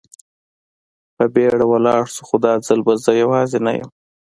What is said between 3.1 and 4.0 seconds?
یوازې نه یم.